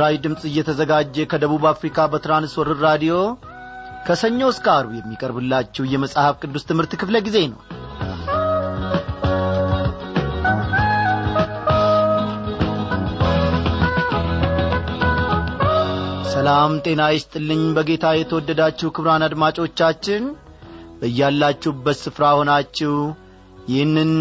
ምስራዊ 0.00 0.18
ድምፅ 0.24 0.42
እየተዘጋጀ 0.48 1.24
ከደቡብ 1.30 1.64
አፍሪካ 1.70 1.96
በትራንስወርር 2.12 2.78
ራዲዮ 2.84 3.14
ከሰኞ 4.06 4.38
እስከ 4.52 4.66
አርብ 4.74 4.92
የሚቀርብላችሁ 4.96 5.82
የመጽሐፍ 5.90 6.36
ቅዱስ 6.42 6.62
ትምህርት 6.68 6.92
ክፍለ 7.00 7.16
ጊዜ 7.26 7.36
ነው። 7.50 7.58
ሰላም 16.32 16.72
ጤና 16.86 17.10
ይስጥልኝ። 17.16 17.64
በጌታ 17.78 18.14
የተወደዳችሁ 18.16 18.90
ክብራን 18.96 19.26
አድማጮቻችን 19.28 20.24
በያላችሁበት 21.02 22.00
ስፍራ 22.04 22.30
ሆናችሁ 22.38 22.94
ይህንን 23.68 24.14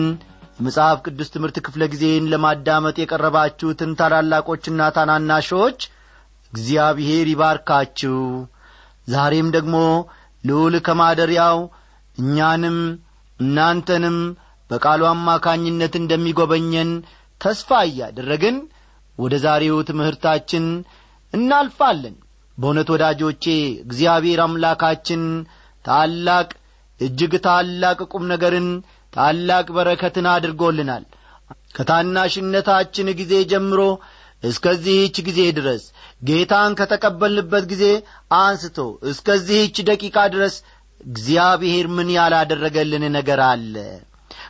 የመጽሐፍ 0.60 0.98
ቅዱስ 1.06 1.30
ትምህርት 1.34 1.58
ክፍለ 1.66 1.84
ጊዜን 1.92 2.26
ለማዳመጥ 2.32 2.96
የቀረባችሁትን 3.00 3.92
ታላላቆችና 4.00 4.88
ታናናሾች 4.96 5.80
እግዚአብሔር 6.54 7.28
ይባርካችሁ። 7.32 8.18
ዛሬም 9.08 9.48
ደግሞ 9.56 9.76
ልዑል 10.44 10.76
ከማደሪያው 10.88 11.60
እኛንም 12.18 12.78
እናንተንም 13.40 14.18
በቃሉ 14.70 15.02
አማካኝነት 15.12 15.94
እንደሚጐበኘን 16.02 16.90
ተስፋ 17.42 17.80
እያደረግን 17.88 18.58
ወደ 19.18 19.36
ዛሬው 19.46 19.78
ትምህርታችን 19.90 20.66
እናልፋለን። 21.34 22.16
በእውነት 22.58 22.90
ወዳጆቼ 22.94 23.46
እግዚአብሔር 23.86 24.40
አምላካችን 24.46 25.24
ታላቅ 25.86 26.48
እጅግ 27.00 27.34
ታላቅ 27.46 28.00
ቁም 28.12 28.24
ነገርን 28.32 28.68
ታላቅ 29.14 29.68
በረከትን 29.76 30.28
አድርጎልናል። 30.34 31.06
ከታናሽነታችን 31.78 33.08
ጊዜ 33.20 33.34
ጀምሮ 33.52 33.82
እስከዚህች 34.44 35.16
ጊዜ 35.28 35.40
ድረስ 35.58 35.84
ጌታን 36.24 36.72
ከተቀበልንበት 36.80 37.66
ጊዜ 37.72 37.86
አንስቶ 38.38 38.78
እስከዚህች 39.12 39.78
ደቂቃ 39.90 40.18
ድረስ 40.36 40.56
እግዚአብሔር 41.02 41.86
ምን 41.98 42.10
ያላደረገልን 42.16 43.04
ነገር 43.18 43.40
አለ? 43.48 43.76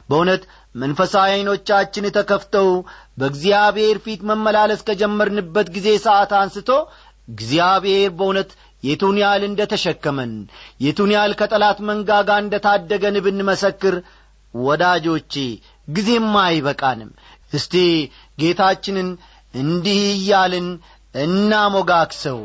በእውነት 0.10 0.44
መንፈሳዊ 0.76 1.30
ዐይኖቻችን 1.34 2.06
ተከፍተው 2.18 2.70
በእግዚአብሔር 3.20 3.98
ፊት 4.06 4.22
መመላለስ 4.30 4.82
ከጀመርንበት 4.88 5.68
ጊዜ 5.76 5.90
ሰዓት 6.06 6.32
አንስቶ 6.42 6.70
እግዚአብሔር 7.30 8.10
በእውነት 8.20 8.52
የቱን 8.84 9.18
ያህል 9.22 9.44
እንደ 9.48 9.62
ተሸከመን 9.72 10.32
የቱን 10.84 11.12
ያህል 11.16 11.34
ከጠላት 11.40 11.80
መንጋጋ 11.90 12.30
እንደ 12.44 12.56
ታደገን 12.66 13.18
ብንመሰክር 13.26 13.96
ወዳጆቼ 14.54 15.34
ጊዜም 15.88 16.32
አይበቃንም። 16.42 17.12
እስቲ 17.54 17.76
ጌታችንን 18.40 19.10
እንዲህ 19.54 20.02
እያልን 20.12 20.68
እናሞጋክሰው 21.16 22.40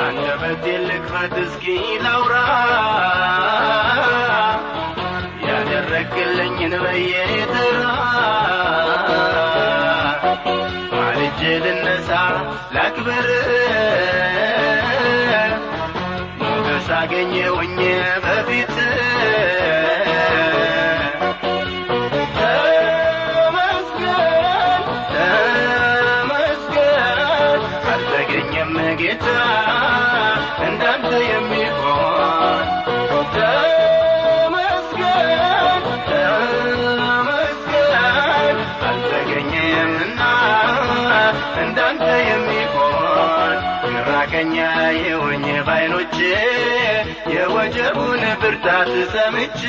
አንደበቴን 0.00 0.82
ልክፈት 0.90 1.34
እስኪ 1.44 1.64
ላውራ። 2.04 2.34
ያደረግልኝን 5.48 6.74
በየተራ። 6.84 7.84
ልነሳ 11.58 12.10
ላክብር 12.74 13.26
ሞገስ 17.00 17.04
አገኘውኝ 17.04 17.76
በፊት 18.24 18.72
ብርታት 48.48 48.90
ሰምቼ 49.12 49.60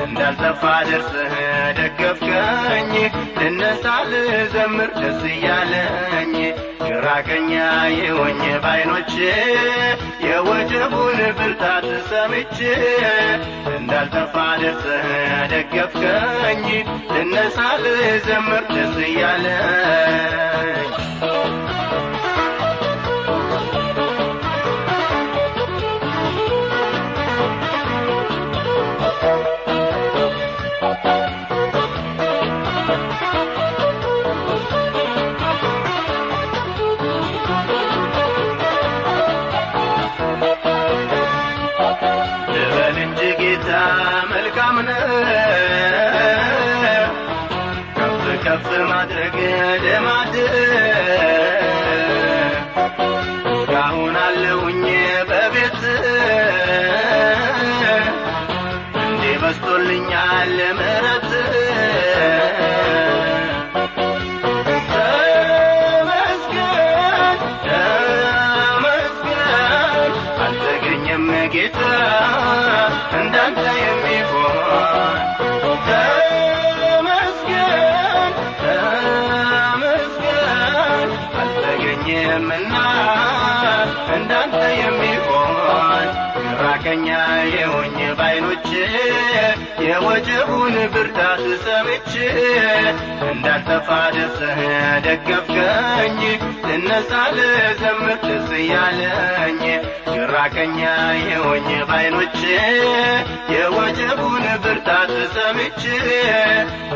እንዳልጠፋ 0.00 0.62
ደርሰህ 0.88 1.34
ደገፍከኝ። 1.78 2.90
ልነሳ 3.38 3.84
ልዘምር 4.10 4.90
ደስ 4.98 5.20
እያለኝ 5.30 6.34
ግራቀኛ 6.88 7.52
የሆኝ 7.98 8.42
ባይኖቼ 8.64 9.14
የወጀቡን 10.26 11.20
ብርታት 11.38 11.88
ሰምቼ 12.10 12.58
እንዳልጠፋ 13.74 14.34
ደርሰህ 14.62 15.08
ደገፍከኝ። 15.54 16.66
ልነሳ 17.14 17.56
ልዘምር 17.84 18.66
ደስ 18.74 18.96
እያለኝ 19.08 20.92
ነው። 44.86 45.00
ከፍ 47.96 48.24
ከፍ 48.44 48.66
ማድረግ 48.90 49.36
ልማድ 49.84 50.34
እስካሁን 53.52 54.16
አለሁኝ 54.22 54.84
በቤት 55.30 55.80
እንዴ 59.02 59.22
በስቶልኛል 59.42 60.50
ምሕረት 60.78 61.30
ተመስገን 66.04 67.38
ተመስገን 67.66 69.42
አልተገኘም 70.42 71.26
ጌታ 71.54 71.81
ብርታት 90.92 91.42
ሰምቼ 91.64 92.12
እንዳልጠፋ 93.28 93.88
ደርሰህ 94.14 94.60
ደገፍከኝ 95.06 96.18
ልነሳ 96.66 97.10
ልዘምር 97.36 98.12
ደስ 98.24 98.48
እያለኝ 98.60 99.60
ግራቀኛ 100.14 100.80
የሆኝ 101.24 101.68
ባይኖቼ 101.90 102.40
የወጀቡን 103.54 104.46
ብርታት 104.64 105.12
ሰምቼ 105.36 105.82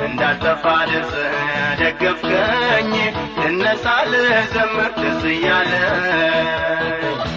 እንዳልጠፋ 0.06 0.64
ደርሰህ 0.90 1.36
ደገፍከኝ 1.82 2.92
ልነሳ 3.40 3.86
ልዘምር 4.12 4.92
እያለኝ 5.32 7.35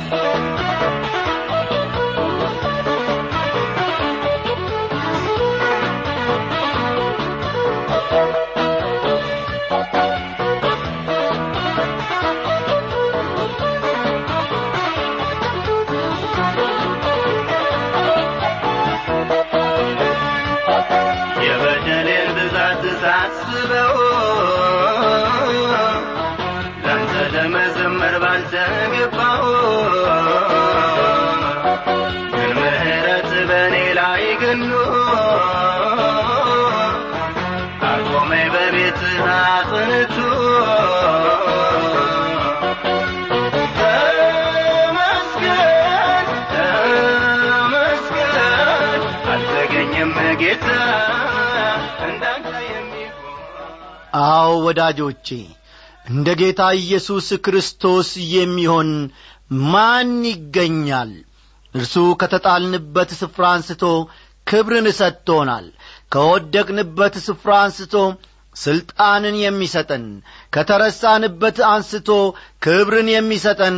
ወዳጆቼ 54.69 55.27
እንደ 56.07 56.27
ጌታ 56.39 56.61
ኢየሱስ 56.79 57.27
ክርስቶስ 57.45 58.07
የሚሆን 58.33 58.89
ማን 59.71 60.11
ይገኛል? 60.29 61.11
እርሱ 61.75 61.95
ከተጣልንበት 62.21 63.09
ስፍራ 63.19 63.43
አንስቶ 63.55 63.83
ክብርን 64.47 64.87
ሰጥቶናል። 64.99 65.65
ከወደቅንበት 66.13 67.15
ስፍራ 67.25 67.51
አንስቶ 67.65 67.95
ሥልጣንን 68.55 69.35
የሚሰጠን 69.41 70.05
ከተረሳንበት 70.55 71.57
አንስቶ 71.69 72.09
ክብርን 72.65 73.09
የሚሰጠን 73.13 73.75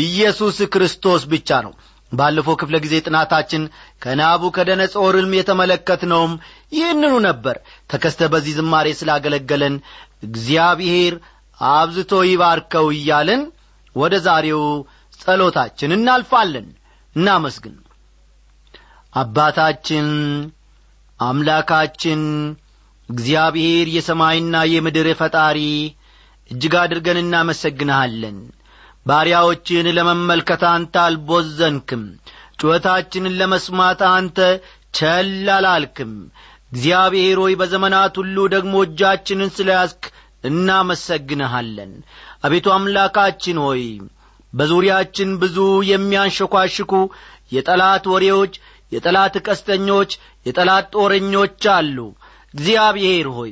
ኢየሱስ 0.00 0.56
ክርስቶስ 0.74 1.24
ብቻ 1.32 1.58
ነው። 1.66 1.74
ባለፈው 2.12 2.54
ክፍለ 2.60 2.76
ጊዜ 2.84 2.94
ጥናታችን 3.06 3.62
ከናቡከደነጾር 4.02 5.14
ሕልም 5.18 5.32
የተመለከትነውም 5.36 6.34
ይህንኑ 6.72 7.14
ነበር። 7.26 7.56
ተከስተ 7.90 8.28
በዚህ 8.32 8.54
ዝማሬ 8.58 8.86
ስላገለገለን 8.98 9.74
እግዚአብሔር 10.22 11.14
አብዝቶ 11.58 12.12
ይባርከው 12.28 12.86
እያልን 12.94 13.42
ወደ 13.96 14.14
ዛሬው 14.26 14.62
ጸሎታችን 15.20 15.94
እናልፋለን። 15.96 16.66
እናመስግን። 17.16 17.76
አባታችን 19.12 20.08
አምላካችን 21.20 22.22
እግዚአብሔር 23.08 23.86
የሰማይና 23.94 24.56
የምድር 24.72 25.08
ፈጣሪ 25.20 25.58
እጅግ 26.50 26.74
አድርገን 26.82 27.18
እናመሰግንሃለን። 27.22 28.38
ባሪያዎችን 29.06 29.86
ለመመልከት 29.96 30.62
አንተ 30.72 30.94
አልቦዘንክም። 31.04 32.02
ጩኸታችንን 32.60 33.36
ለመስማት 33.40 34.00
አንተ 34.10 34.38
ቸል 34.94 35.30
አላልክም 35.56 36.12
እግዚአብሔር 36.72 37.38
ሆይ 37.42 37.54
በዘመናት 37.60 38.14
ሁሉ 38.20 38.36
ደግሞ 38.54 38.74
እጃችንን 38.86 39.50
ስለ 39.56 39.68
ያዝክ 39.76 40.04
እናመሰግንሃለን። 40.50 41.92
አቤቱ 42.44 42.66
አምላካችን 42.74 43.58
ሆይ 43.64 43.82
በዙሪያችን 44.52 45.30
ብዙ 45.42 45.56
የሚያንሸኳሽኩ 45.90 46.92
የጠላት 47.52 48.04
ወሬዎች 48.12 48.54
የጠላት 48.92 49.34
ቀስተኞች 49.46 50.10
የጠላት 50.46 50.86
ጦረኞች 50.94 51.62
አሉ። 51.76 51.98
እግዚአብሔር 52.54 53.28
ሆይ 53.36 53.50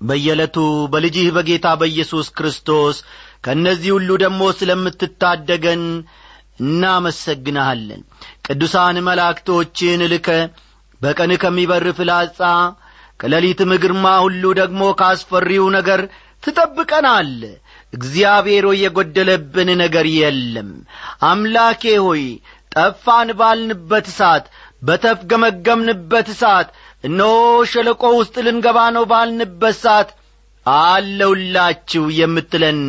በየዕለቱ 0.00 0.56
በልጅህ 0.92 1.26
በጌታ 1.36 1.66
በኢየሱስ 1.80 2.28
ክርስቶስ 2.38 2.96
ከእነዚህ 3.44 3.90
ሁሉ 3.96 4.10
ደግሞ 4.24 4.42
ስለምትታደገን 4.58 5.82
እናመሰግንሃለን። 6.62 8.00
ቅዱሳን 8.46 8.96
መላእክቶችን 9.06 10.00
ልከ 10.12 10.28
በቀን 11.02 11.32
ከሚበር 11.42 11.86
ፍላጻ 11.98 12.40
ከሌሊትም 13.20 13.72
ግርማ 13.82 14.06
ሁሉ 14.24 14.44
ደግሞ 14.60 14.82
ካስፈሪው 15.00 15.66
ነገር 15.76 16.00
ትጠብቀናል። 16.42 17.32
እግዚአብሔር 17.92 18.64
ሆይ 18.68 18.78
የጐደለብን 18.84 19.68
ነገር 19.82 20.06
የለም። 20.14 20.70
አምላኬ 21.28 21.82
ሆይ 22.06 22.24
ጠፋን 22.72 23.30
ባልንበት 23.40 24.06
ሰዓት 24.18 24.44
በተፍገመገምንበት 24.82 26.28
ሰዓት 26.40 26.68
እነሆ 27.04 27.34
ሸለቆ 27.72 28.02
ውስጥ 28.18 28.34
ልንገባ 28.46 28.78
ነው 28.96 29.04
ባልንበት 29.12 29.76
ሰዓት 29.84 30.10
አለውላችሁ 30.66 32.04
የምትለን 32.18 32.80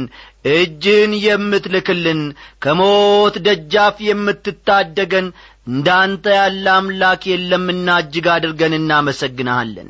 እጅን 0.51 1.11
የምትልክልን 1.25 2.21
ከሞት 2.63 3.35
ደጃፍ 3.45 3.97
የምትታደገን 4.07 5.27
እንዳንተ 5.67 6.25
ያለ 6.35 6.65
አምላክ 6.77 7.21
የለምና 7.29 7.97
እጅግ 8.01 8.25
አድርገን 8.33 8.73
እናመሰግንሃለን። 8.79 9.89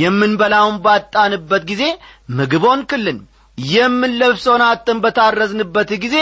የምንበላውን 0.00 0.78
ባጣንበት 0.84 1.64
ጊዜ 1.70 1.82
ምግቦን 2.38 2.82
ክልን 2.92 3.18
የምንለብሰውን 3.58 4.62
አጥን 4.66 4.98
በታረዝንበት 5.04 5.90
ጊዜ 6.04 6.16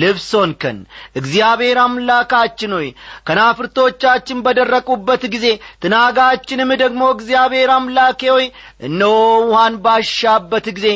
ልብሶንከን 0.00 0.78
እግዚአብሔር 1.16 1.78
አምላካችን 1.84 2.72
ሆይ 2.76 2.88
ከናፍርቶቻችን 3.28 4.42
በደረቁበት 4.46 5.22
ጊዜ 5.34 5.46
ትናጋችንም 5.82 6.70
ደግሞ 6.82 7.02
እግዚአብሔር 7.14 7.70
አምላኬ 7.76 8.30
ሆይ 8.34 8.46
እነሆ 8.88 9.16
ውሃን 9.46 9.76
ባሻበት 9.84 10.68
ጊዜ 10.78 10.88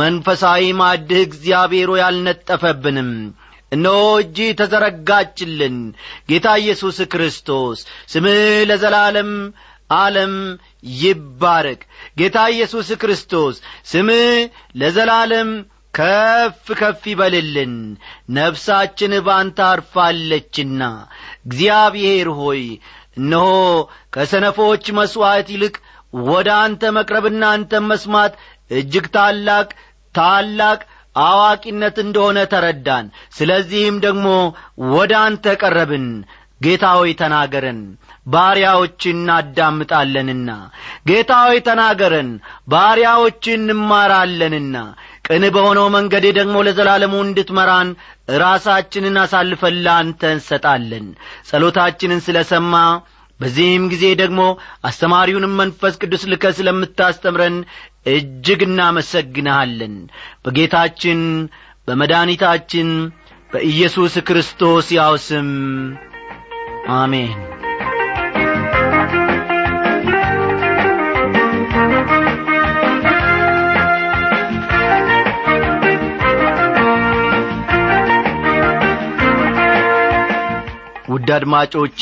መንፈሳዊ 0.00 0.72
ማድህ 0.82 1.22
እግዚአብሔር 1.22 1.90
ሆይ 1.94 2.02
እነሆ 3.72 3.98
እጅ 4.22 4.38
ተዘረጋችልን። 4.60 5.76
ጌታ 6.30 6.48
ኢየሱስ 6.62 6.98
ክርስቶስ 7.12 7.78
ስምህ 8.08 8.40
ለዘላለም 8.70 9.30
ዓለም 9.96 10.34
ይባረክ። 11.00 11.80
ጌታ 12.18 12.38
ኢየሱስ 12.54 12.88
ክርስቶስ 13.02 13.54
ስምህ 13.84 14.28
ለዘላለም 14.80 15.50
ከፍ 15.94 16.66
ከፍ 16.78 17.02
ይበልልን። 17.10 17.74
ነፍሳችን 18.36 19.14
ባንተ 19.26 19.58
አርፋለችና። 19.68 20.80
እግዚአብሔር 21.46 22.28
ሆይ 22.38 22.62
እነሆ 23.16 23.48
ከሰነፎች 24.14 24.84
መሥዋዕት 24.98 25.48
ይልቅ 25.54 25.74
ወደ 26.26 26.48
አንተ 26.62 26.92
መቅረብና 26.96 27.42
አንተን 27.54 27.84
መስማት 27.90 28.32
እጅግ 28.70 29.06
ታላቅ 29.14 29.68
ታላቅ 30.14 30.80
አዋቂነት 31.16 31.96
እንደሆነ 32.02 32.38
ተረዳን። 32.52 33.06
ስለዚህም 33.32 33.96
ደግሞ 34.06 34.26
ወደ 34.94 35.12
አንተ 35.24 35.54
ቀረብን። 35.62 36.06
ጌታ 36.60 36.84
ሆይ 36.96 37.12
ተናገረን 37.20 37.78
ባሪያዎች 38.26 39.02
እናዳምጣለንና። 39.12 40.50
ጌታ 41.08 41.32
ሆይ 41.46 41.58
ተናገረን 41.68 42.28
ባሪያዎች 42.68 43.44
እንማራለንና። 43.54 44.76
ቅን 45.26 45.44
በሆነው 45.54 45.86
መንገድ 45.96 46.24
ደግሞ 46.38 46.56
ለዘላለሙ 46.66 47.14
እንድትመራን 47.24 47.88
ራሳችንን 48.42 49.16
አሳልፈን 49.22 49.76
ለአንተ 49.86 50.30
እንሰጣለን። 50.36 51.06
ጸሎታችንን 51.50 52.22
ስለ 52.26 52.38
ሰማ 52.52 52.74
በዚህም 53.40 53.84
ጊዜ 53.92 54.04
ደግሞ 54.20 54.40
አስተማሪውንም 54.88 55.56
መንፈስ 55.60 55.94
ቅዱስ 56.02 56.24
ልከ 56.32 56.44
ስለምታስተምረን 56.58 57.56
እጅግ 58.06 58.60
እናመሰግንሃለን። 58.62 59.94
በጌታችን 60.44 61.20
በመድኒታችን 61.88 62.88
በኢየሱስ 63.52 64.14
ክርስቶስ 64.28 64.86
ያው 64.92 65.14
ስም 65.26 65.50
አሜን። 66.96 67.32
ውድ 81.12 81.30
አድማጮቼ 81.36 82.00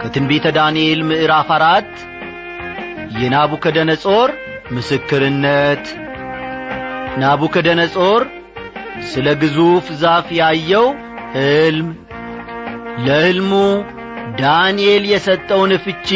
ከትንቢተ 0.00 0.46
ዳንኤል 0.56 1.00
ምዕራፍ 1.08 1.50
አራት 1.56 1.90
የናቡከደነጾር 3.20 4.30
ምስክርነት። 4.72 5.84
ናቡከደነጾር 7.22 8.22
ስለ 9.10 9.28
ግዙፍ 9.40 9.86
ዛፍ 10.02 10.28
ያየው 10.38 10.86
ሕልም 11.34 11.88
ለሕልሙ 13.04 13.52
ዳንኤል 14.40 15.04
የሰጠውን 15.12 15.72
ፍቺ 15.84 16.08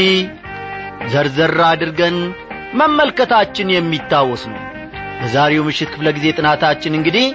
ዘርዘር 1.12 1.58
አድርገን 1.68 2.16
መመልከታችን 2.80 3.68
የሚታወስ 3.74 4.42
ነው። 4.52 4.62
በዛሬው 5.20 5.66
ምሽት 5.68 5.90
ክፍለ 5.92 6.08
ጊዜ 6.16 6.26
ጥናታችን 6.38 6.96
እንግዲህ 6.98 7.26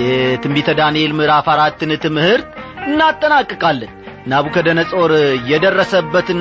የትንቢተ 0.00 0.70
ዳንኤል 0.78 1.12
ምዕራፍ 1.18 1.46
አራትን 1.54 1.92
ትምህርት 2.04 2.46
እናጠናቅቃለን። 2.86 3.92
ናቡከደነጾር 4.26 5.12
የደረሰበትን 5.50 6.40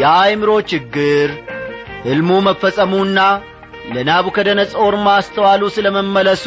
የአእምሮ 0.00 0.50
ችግር 0.70 1.28
ሕልሙ 2.04 2.30
መፈጸሙና 2.46 3.18
ለናቡከደነጾር 3.94 4.94
ማስተዋሉ 5.06 5.62
ስለ 5.74 5.86
መመለሱ 5.96 6.44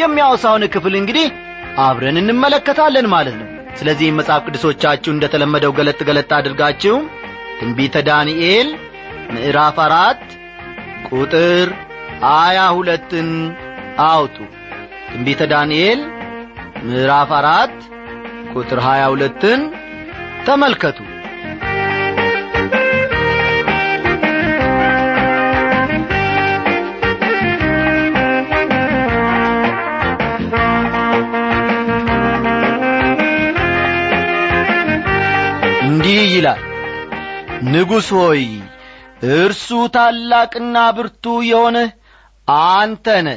የሚያወሳውን 0.00 0.64
ክፍል 0.74 0.94
እንግዲህ 1.00 1.26
አብረን 1.84 2.18
እንመለከታለን 2.22 3.06
ማለት 3.14 3.34
ነው። 3.40 3.46
ስለዚህም 3.78 4.16
መጽሐፍ 4.20 4.42
ቅዱሶቻችሁ 4.46 5.10
እንደ 5.14 5.24
ተለመደው 5.32 5.72
ገለጥ 5.78 6.00
ገለጥ 6.08 6.30
አድርጋችሁ 6.38 6.96
ትንቢተ 7.58 7.96
ዳንኤል 8.08 8.68
ምዕራፍ 9.34 9.76
አራት 9.86 10.22
ቁጥር 11.10 11.68
አያ 12.32 12.58
ሁለትን 12.78 13.28
አውጡ። 14.06 14.36
ትንቢተ 15.08 15.42
ዳንኤል 15.52 16.00
ምዕራፍ 16.84 17.30
አራት 17.38 17.76
ቁጥር 18.54 18.78
ሀያ 18.86 19.02
ሁለትን 19.12 19.60
ተመልከቱ 20.46 20.98
ንጉሥ 37.66 38.08
ሆይ 38.18 38.42
እርሱ 39.34 39.66
ታላቅና 39.94 40.76
ብርቱ 40.96 41.24
የሆንህ 41.48 41.88
አንተ 42.70 43.06
ነ 43.26 43.30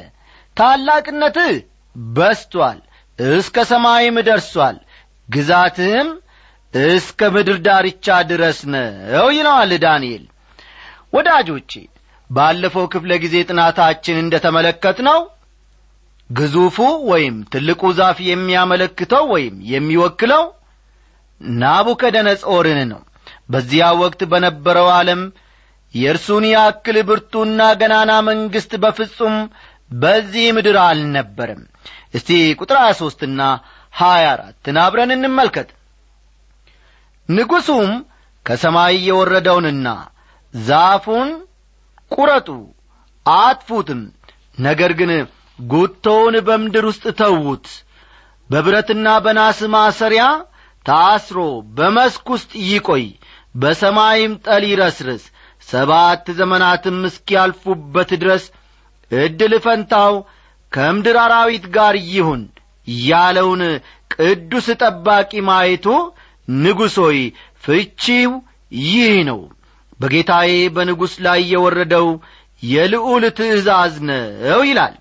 ታላቅነትህ 0.58 1.56
በስቶአል 2.16 2.80
እስከ 3.20 3.66
ሰማይም 3.72 4.18
ደርሷል። 4.28 4.78
ግዛትህም 5.30 6.10
እስከ 6.74 7.30
ምድር 7.36 7.58
ዳርቻ 7.66 8.08
ድረስ 8.32 8.60
ነው 8.74 9.28
ይለዋል 9.36 9.72
ዳንኤል። 9.84 10.24
ወዳጆቼ 11.14 11.72
ባለፈው 12.30 12.86
ክፍለ 12.94 13.12
ጊዜ 13.24 13.36
ጥናታችን 13.50 14.18
እንደ 14.22 14.36
ተመለከት 14.46 15.00
ነው 15.08 15.20
ግዙፉ 16.30 16.78
ወይም 17.10 17.36
ትልቁ 17.54 17.92
ዛፍ 17.98 18.20
የሚያመለክተው 18.30 19.26
ወይም 19.34 19.56
የሚወክለው 19.74 20.44
ናቡከደነጾርን 21.42 22.80
ነው። 22.92 23.02
በዚያ 23.50 23.86
ወቅት 24.02 24.22
በነበረው 24.32 24.88
ዓለም 24.96 25.22
የእርሱን 25.94 26.46
ያክል 26.52 26.98
ብርቱና 27.08 27.62
ገናና 27.82 28.12
መንግሥት 28.28 28.74
በፍጹም 28.84 29.36
በዚህ 29.92 30.46
ምድር 30.58 30.78
አልነበረም። 30.84 31.62
እስቲ 32.13 32.30
ቁጥር 32.60 32.78
ሀያ 32.82 32.94
ሦስትና 33.02 33.42
ሀያ 33.94 34.25
አራትን 34.32 34.78
አብረን 34.84 35.12
እንመልከት። 35.16 35.70
ንጉሡም 37.30 37.92
ከሰማይ 38.46 38.96
የወረደውንና 39.08 39.88
ዛፉን 40.54 41.30
ቁረጡ 42.12 42.48
አጥፉትም። 43.25 44.02
ነገር 44.60 44.92
ግን 45.00 45.12
ጉቶውን 45.60 46.36
በምድር 46.48 46.86
ውስጥ 46.90 47.06
ተዉት። 47.20 47.68
በብረትና 48.50 49.08
በናስ 49.25 49.60
ማሰሪያ 49.74 50.24
ታስሮ 50.86 51.40
በመስክ 51.78 52.25
ውስጥ 52.34 52.52
ይቆይ 52.70 53.06
በሰማይም 53.56 54.34
ጠል 54.46 54.63
ይረስርስ። 54.70 55.24
ሰባት 55.68 56.25
ዘመናትም 56.40 56.98
እስኪያልፉበት 57.10 58.10
ድረስ 58.22 58.46
ዕድል 59.12 59.54
ፈንታው 59.66 60.13
ከምድር 60.72 61.18
አራዊት 61.24 61.66
ጋር 61.75 61.96
ይሁን 62.10 62.42
ያለውን 63.08 63.62
ቅዱስ 64.13 64.68
ጠባቂ 64.82 65.32
ማየቱ 65.50 65.86
ንጉሥ 66.48 66.96
ፍቺው 67.63 68.32
ይህ 68.86 69.13
ነው። 69.30 69.42
በጌታዬ 70.00 70.54
በንጉሥ 70.75 71.13
ላይ 71.25 71.42
የወረደው 71.52 72.08
የልዑል 72.63 73.24
ትእዛዝ 73.38 73.94
ነው 74.08 74.62
ይላል። 74.70 74.96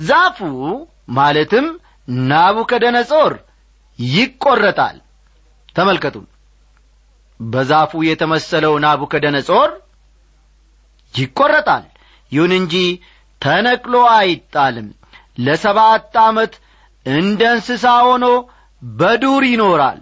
ዛፉ 0.00 0.38
ማለትም 1.16 1.66
ናቡከደነጾር 2.28 3.32
ይቈረጣል። 4.08 4.96
ተመልከቱ 5.76 6.16
በዛፉ 7.40 8.02
የተመሰለው 8.08 8.74
ናቡከደነጾር 8.84 9.70
ይቈረጣል። 11.14 11.84
ይሁን 12.32 12.52
እንጂ 12.58 12.74
ተነቅሎ 13.42 13.94
አይጣልም። 14.16 14.88
ለሰባት 15.38 16.14
ዓመት 16.24 16.52
እንደ 17.06 17.42
እንስሳ 17.54 17.84
ሆኖ 18.06 18.24
በዱር 18.82 19.44
ይኖራል። 19.52 20.00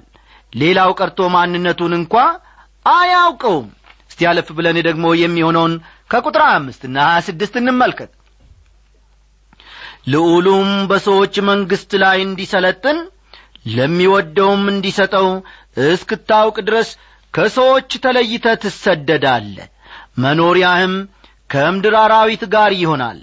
ሌላው 0.52 0.90
ቀርቶ 0.98 1.20
ማንነቱን 1.34 1.92
እንኳ 1.98 2.14
አያውቀውም። 2.86 3.68
እስቲ 4.10 4.20
ያለፍ 4.26 4.48
ብለን 4.56 4.78
ደግሞ 4.88 5.06
የሚሆነውን 5.20 5.74
ከቁጥር 6.10 6.42
አምስትና 6.48 6.96
ሀያ 7.08 7.18
ስድስት 7.26 7.54
እንመልከት። 7.60 8.10
ልዑሉም 10.12 10.68
በሰዎች 10.90 11.34
መንግሥት 11.48 11.92
ላይ 12.02 12.18
እንዲሰለጥን 12.26 12.98
ለሚወደውም 13.66 14.62
እንዲሰጠው 14.72 15.28
እስክታውቅ 15.86 16.56
ድረስ 16.68 16.88
ከሰዎች 17.34 17.90
ተለይተ 18.04 18.46
ትሰደዳለ 18.62 19.56
መኖሪያህም 20.22 20.94
ከምድር 21.50 21.94
አራዊት 22.02 22.42
ጋር 22.54 22.72
ይሆናል። 22.80 23.20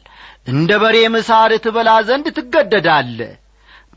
እንደ 0.52 0.72
በሬም 0.82 1.16
ሳር 1.28 1.52
ትበላ 1.66 1.90
ዘንድ 2.08 2.28
ትገደዳለ 2.38 3.20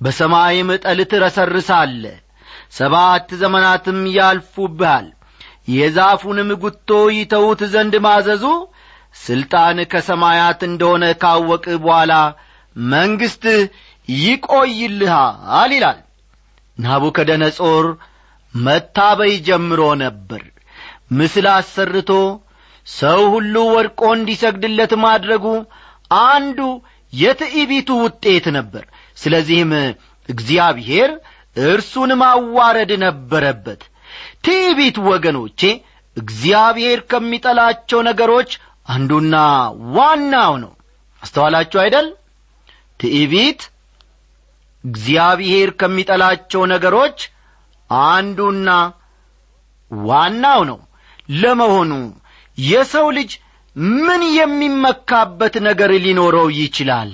በሰማይም 0.00 0.68
ጠል 0.84 1.00
ትረሰርሳለ 1.12 2.04
ሰባት 2.78 3.28
ዘመናትም 3.42 3.98
ያልፉብሃል። 4.16 5.06
የዛፉንም 5.70 6.50
ጉቶ 6.62 6.90
ይተዉት 7.16 7.60
ዘንድ 7.72 7.94
ማዘዙ 8.06 8.44
ሥልጣን 9.16 9.78
ከሰማያት 9.92 10.60
እንደሆነ 10.68 11.04
ካወቅ 11.22 11.64
በኋላ 11.84 12.12
መንግሥትህ 12.76 13.60
ይቆይልሃል 14.08 15.72
ይላል 15.76 15.98
ናቡከደነጾር 16.82 17.86
መታበይ 18.54 19.34
ጀምሮ 19.46 19.80
ነበር። 20.02 20.42
ምስል 21.12 21.46
አሰርቶ 21.52 22.10
ሰው 22.86 23.20
ሁሉ 23.34 23.54
ወድቆ 23.74 24.00
እንዲሰግድለት 24.16 24.92
ማድረጉ 25.04 25.44
አንዱ 26.26 26.60
የትዕቢቱ 27.12 27.90
ውጤት 28.04 28.46
ነበር። 28.56 28.84
ስለዚህም 29.16 29.72
እግዚአብሔር 30.28 31.10
እርሱን 31.66 32.10
ማዋረድ 32.20 32.90
ነበረበት። 33.04 33.80
ትዕቢት 34.46 34.96
ወገኖቼ 35.08 35.60
እግዚአብሔር 36.16 36.98
ከሚጠላቸው 37.10 38.00
ነገሮች 38.08 38.50
አንዱና 38.88 39.34
ዋናው 39.96 40.54
ነው። 40.62 40.72
አስተዋላችሁ 41.22 41.78
አይደል? 41.82 42.06
ትዕቢት 43.00 43.60
እግዚአብሔር 44.84 45.70
ከሚጠላቸው 45.80 46.62
ነገሮች 46.72 47.18
አንዱና 47.90 48.68
ዋናው 49.90 50.60
ነው። 50.70 50.78
ለመሆኑ 51.34 51.92
የሰው 52.58 53.06
ልጅ 53.18 53.30
ምን 53.98 54.22
የሚመካበት 54.36 55.54
ነገር 55.66 55.90
ሊኖረው 56.04 56.48
ይችላል? 56.58 57.10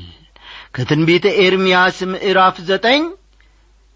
ከትንቢተ 0.75 1.27
ኤርምያስ 1.45 1.99
ምዕራፍ 2.13 2.57
ዘጠኝ 2.69 3.03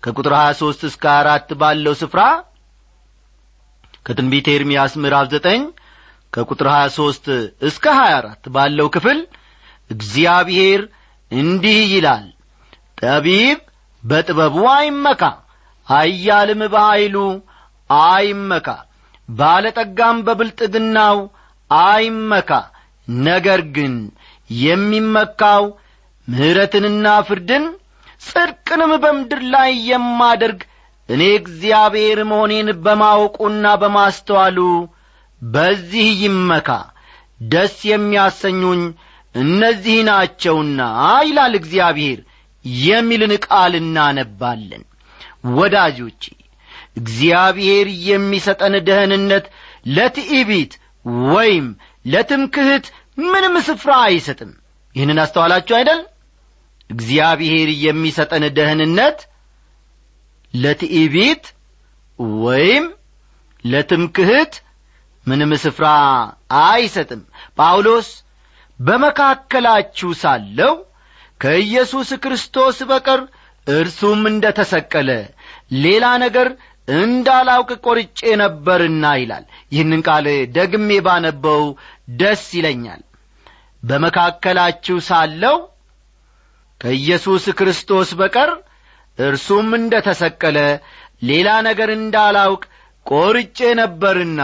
ከቁጥር 0.03 0.33
ሀያ 0.39 0.51
ሦስት 0.61 0.83
እስከ 0.89 1.05
አራት 1.15 1.49
ባለው 1.61 1.95
ስፍራ 2.01 2.21
ከትንቢተ 4.07 4.47
ኤርምያስ 4.57 4.93
ምዕራፍ 5.03 5.27
ዘጠኝ 5.33 5.63
ከቁጥር 6.33 6.69
ሀያ 6.73 6.87
ሦስት 6.97 7.25
እስከ 7.69 7.85
ሀያ 7.99 8.13
አራት 8.21 8.45
ባለው 8.55 8.89
ክፍል 8.95 9.19
እግዚአብሔር 9.91 10.81
እንዲህ 11.31 11.81
ይላል 11.95 12.27
ጠቢብ 13.03 13.59
በጥበቡ 14.05 14.57
አይመካ 14.75 15.23
ኀያልም 15.89 16.63
በኀይሉ 16.73 17.17
አይመካ 17.91 18.69
ባለጠጋም 19.29 20.19
በብልጥግናው 20.27 21.19
አይመካ። 21.71 22.51
ነገር 23.25 23.61
ግን 23.77 23.95
የሚመካው 24.61 25.65
ምሕረትንና 26.29 27.07
ፍርድን 27.29 27.65
ጽድቅንም 28.23 28.93
በምድር 29.03 29.41
ላይ 29.55 29.71
የማደርግ 29.91 30.61
እኔ 31.09 31.23
እግዚአብሔር 31.39 32.19
መሆኔን 32.31 32.69
በማወቁና 32.85 33.67
በማስተዋሉ 33.83 34.59
በዚህ 35.43 36.09
ይመካ። 36.25 36.69
ደስ 37.47 37.77
የሚያሰኙኝ 37.91 38.83
እነዚህ 39.35 39.99
ናቸውና 40.09 40.81
ይላል 41.23 41.55
እግዚአብሔር 41.61 42.19
የሚልን 42.65 43.33
ቃል 43.47 43.73
እናነባለን። 43.81 44.83
ወዳጆቼ 45.57 46.23
እግዚአብሔር 46.97 47.87
የሚሰጠን 48.09 48.75
ደህንነት 48.89 49.45
ለትዕቢት 49.89 50.73
ወይም 51.29 51.67
ለትምክህት 52.05 52.87
ምንም 53.25 53.55
ስፍራ 53.69 53.93
አይሰጥም። 54.07 54.51
ይህንን 54.95 55.19
አስተዋላችሁ 55.25 55.75
አይደል? 55.79 56.01
እግዚአብሔር 56.91 57.69
የሚሰጠን 57.85 58.45
ደህንነት 58.57 59.19
ለትዕቢት 60.55 61.45
ወይም 62.43 62.85
ለትምክህት 63.65 64.55
ምንም 65.27 65.51
ስፍራ 65.65 65.87
አይሰጥም። 66.65 67.21
ጳውሎስ 67.59 68.09
በመካከላችሁ 68.81 70.11
ሳለው 70.23 70.73
ከኢየሱስ 71.41 72.09
ክርስቶስ 72.25 72.79
በቀር 72.91 73.21
እርሱም 73.67 74.21
እንደ 74.31 74.47
ተሰቀለ 74.59 75.11
ሌላ 75.85 76.05
ነገር 76.23 76.49
እንዳላውቅ 76.89 77.71
ቈርጬ 77.85 78.21
ነበርና 78.43 79.05
ይላል። 79.21 79.45
ይህንን 79.73 80.01
ቃል 80.09 80.27
ደግሜ 80.57 80.91
ባነበው 81.07 81.63
ደስ 82.21 82.45
ይለኛል። 82.59 83.03
በመካከላችሁ 83.83 84.97
ሳለው 85.09 85.57
ከኢየሱስ 86.81 87.45
ክርስቶስ 87.59 88.11
በቀር 88.21 88.51
እርሱም 89.19 89.69
እንደ 89.79 89.95
ተሰቀለ 90.07 90.59
ሌላ 91.23 91.49
ነገር 91.69 91.91
እንዳላውቅ 91.97 92.63
ቈርጬ 93.07 93.59
ነበርና 93.81 94.41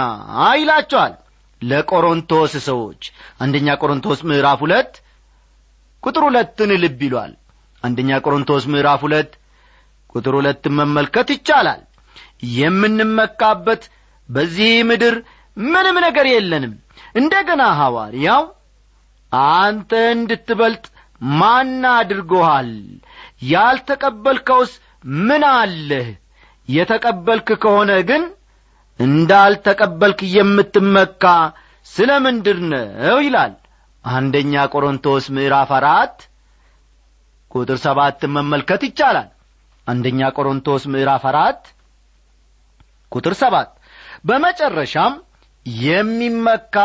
ይላቸዋል። 0.57 1.15
ለቆሮንቶስ 1.62 2.55
ሰዎች 2.69 3.03
አንደኛ 3.41 3.69
ቆሮንቶስ 3.83 4.21
ምዕራፍ 4.29 4.61
ሁለት 4.65 4.93
ቁጥር 6.03 6.23
ሁለትን 6.26 6.71
ልብ 6.83 7.00
ይሏል። 7.07 7.33
አንደኛ 7.85 8.19
ቆሮንቶስ 8.25 8.65
ምዕራፍ 8.73 9.00
ሁለት 9.07 9.31
ቁጥር 10.15 10.35
ሁለትን 10.38 10.75
መመልከት 10.79 11.29
ይቻላል። 11.35 11.83
የምንመካበት 12.59 13.83
በዚህ 14.29 14.73
ምድር 14.88 15.15
ምንም 15.57 15.97
ነገር 16.07 16.26
የለንም። 16.31 16.73
እንደ 17.15 17.35
ገና 17.49 17.62
ሐዋርያው 17.79 18.43
አንተ 19.57 19.91
እንድትበልጥ 20.15 20.85
ማን 21.21 21.71
አድርጎሃል? 21.93 22.71
ያልተቀበልከውስ 23.53 24.73
ምን 25.21 25.43
አለህ? 25.53 26.09
የተቀበልክ 26.69 27.49
ከሆነ 27.62 27.91
ግን 28.09 28.23
እንዳልተቀበልክ 29.00 30.21
የምትመካ 30.35 31.25
ስለ 31.87 32.11
ምንድር 32.25 32.59
ነው 32.71 33.19
ይላል 33.26 33.53
አንደኛ 34.06 34.54
ቆሮንቶስ 34.72 35.25
ምዕራፍ 35.36 35.70
አራት 35.78 36.16
ቁጥር 37.50 37.78
ሰባትን 37.84 38.30
መመልከት 38.36 38.82
ይቻላል። 38.88 39.28
አንደኛ 39.86 40.20
ቆሮንቶስ 40.36 40.82
ምዕራፍ 40.92 41.25
አራት 41.30 41.62
ቁጥር 43.12 43.34
ሰባት 43.40 43.70
በመጨረሻም 44.28 45.14
የሚመካ 45.84 46.76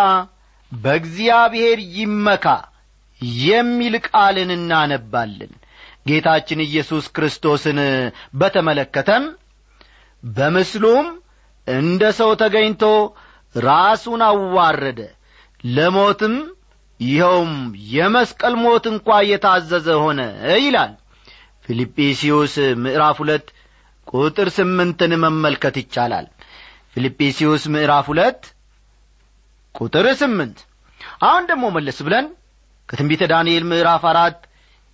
በእግዚአብሔር 0.72 1.80
ይመካ 1.98 2.46
የሚል 3.44 3.96
ቃልን 4.08 4.52
እናነባለን። 4.58 5.52
ጌታችን 6.08 6.60
ኢየሱስ 6.68 7.06
ክርስቶስን 7.16 7.80
በተመለከተም 8.40 9.26
በምስሉም 10.24 11.08
እንደ 11.68 12.04
ሰው 12.20 12.32
ተገኝቶ 12.42 12.84
ራሱን 13.56 14.22
አዋረደ 14.30 15.02
ለሞትም 15.70 16.36
ይኸውም 17.02 17.54
የመስቀል 17.94 18.56
ሞት 18.64 18.86
እንኳ 18.92 19.08
የታዘዘ 19.30 19.88
ሆነ 20.04 20.20
ይላል። 20.60 20.92
ፊልጵስዩስ 21.66 22.54
ምዕራፍ 22.84 23.18
ሁለት 23.24 23.48
ቁጥር 24.08 24.48
ስምንትን 24.58 25.12
መመልከት 25.24 25.76
ይቻላል። 25.82 26.28
ፊልጵስዩስ 26.94 27.64
ምዕራፍ 27.74 28.06
ሁለት 28.12 28.42
ቁጥር 29.76 30.08
ስምንት 30.22 30.58
አሁን 31.26 31.44
ደግሞ 31.50 31.66
መለስ 31.76 32.00
ብለን 32.06 32.26
ከትንቢተ 32.90 33.24
ዳንኤል 33.32 33.64
ምዕራፍ 33.72 34.04
አራት 34.12 34.40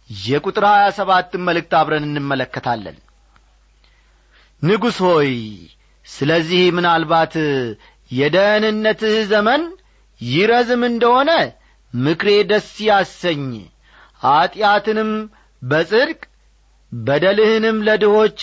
የቁጥር 0.10 0.66
ሀያ 0.70 0.88
ሰባትን 0.98 1.42
መልእክት 1.48 1.74
አብረን 1.80 2.06
እንመለከታለን። 2.10 2.98
ንጉሥ 4.62 4.98
ሆይ 5.08 5.32
ስለዚህ 6.06 6.62
ምናልባት 6.78 7.34
የደህንነትህ 8.12 9.16
ዘመን 9.32 9.64
ይረዝም 10.22 10.84
እንደሆነ 10.90 11.32
ምክሬ 11.94 12.29
ደስ 12.50 12.70
ያሰኝ። 12.88 13.50
ኀጢአትንም 14.22 15.12
በጽድቅ 15.62 16.20
በደልህንም 16.91 17.77
ለድሆች 17.88 18.38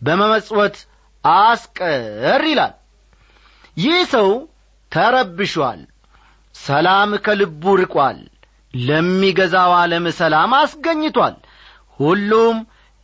በመመጽወት 0.00 0.76
አስቀር 1.24 2.42
ይላል። 2.50 2.74
ይህ 3.76 3.98
ሰው 4.12 4.28
ተረብሿል 4.92 5.80
ሰላም 6.54 7.10
ከልቡ 7.24 7.62
ርቋል 7.80 8.18
ለሚገዛው 8.74 9.72
ዓለም 9.80 10.06
ሰላም 10.18 10.52
አስገኝቷል። 10.58 11.36
ሁሉም 12.00 12.56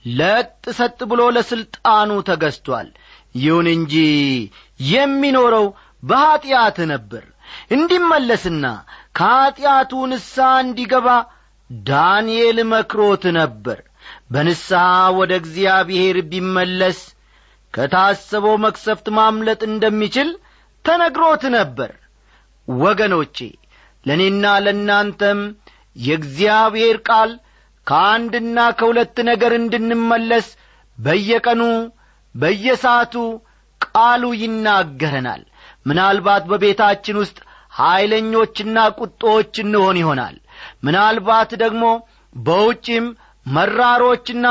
ለጥ 0.04 0.48
ሰጥ 0.78 0.98
ብሎ 1.10 1.22
ለሥልጣኑ 1.36 2.10
ተገዝቷል። 2.28 2.88
ይሁን 3.34 3.66
እንጂ 3.74 3.94
የሚኖረው 4.88 5.66
በኀጢአት 6.02 6.78
ነበር። 6.92 7.24
እንዲመለስና 7.76 8.64
ከኀጢአቱ 9.14 9.92
ንስሐ 10.10 10.50
እንዲገባ 10.64 11.08
ዳንኤል 11.70 12.58
መክሮት 12.72 13.24
ነበር። 13.38 13.78
በንስሐ 14.32 14.84
ወደ 15.18 15.32
እግዚአብሔር 15.40 16.16
ቢመለስ 16.30 17.00
ከታሰበው 17.74 18.56
መክሰፍት 18.64 19.06
ማምለጥ 19.18 19.60
እንደሚችል 19.68 20.30
ተነግሮት 20.84 21.44
ነበር። 21.56 21.90
ወገኖቼ 22.68 23.36
ለእኔና 24.06 24.44
ለእናንተም 24.64 25.40
የእግዚአብሔር 25.98 26.96
ቃል 27.08 27.30
ከአንድና 27.86 28.58
ከሁለት 28.78 29.16
ነገር 29.30 29.52
እንድንመለስ 29.58 30.46
በየቀኑ 30.98 31.62
በየሰዓቱ 32.34 33.14
ቃሉ 33.80 34.24
ይናገረናል። 34.42 35.42
ምናልባት 35.86 36.44
በቤታችን 36.50 37.16
ውስጥ 37.22 37.38
ኀይለኞችና 37.72 38.78
ቁጦዎች 38.98 39.54
እንሆን 39.62 39.96
ይሆናል። 40.00 40.36
ምናልባት 40.86 41.50
ደግሞ 41.62 41.84
በውጪም 42.34 43.06
መራሮችና 43.46 44.46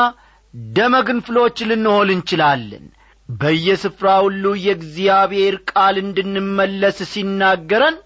ደመግንፍሎች 0.73 1.57
ልንሆን 1.69 2.09
እንችላለን። 2.15 2.85
በየስፍራ 3.29 4.07
ሁሉ 4.23 4.45
የእግዚአብሔር 4.63 5.55
ቃል 5.71 5.95
እንድንመለስ 6.01 6.97
ሲናገረን 7.11 7.97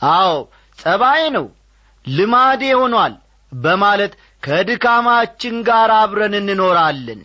አዎ 0.00 0.32
ጸባዬ 0.78 1.22
ነው 1.36 1.46
ልማዴ 2.04 2.62
ሆኗል 2.80 3.14
በማለት 3.52 4.12
ከድካማችን 4.42 5.56
ጋር 5.68 5.90
አብረን 5.96 6.34
እንኖራለን። 6.40 7.22